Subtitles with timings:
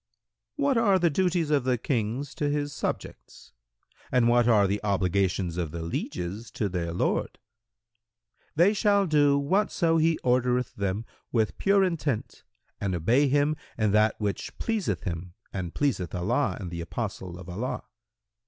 [0.55, 3.53] Q "What are the duties of the King to his subjects
[4.11, 10.17] and what are the obligations of the lieges to their lord?"—"They shall do whatso he
[10.23, 12.43] ordereth them with pure intent
[12.79, 17.47] and obey him in that which pleaseth him and pleaseth Allah and the Apostle of
[17.47, 17.83] Allah.